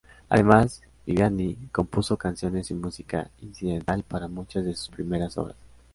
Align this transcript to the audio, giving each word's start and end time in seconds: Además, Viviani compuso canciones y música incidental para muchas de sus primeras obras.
Además, 0.29 0.81
Viviani 1.05 1.69
compuso 1.71 2.17
canciones 2.17 2.71
y 2.71 2.73
música 2.73 3.29
incidental 3.39 4.01
para 4.01 4.27
muchas 4.27 4.65
de 4.65 4.73
sus 4.75 4.89
primeras 4.89 5.37
obras. 5.37 5.57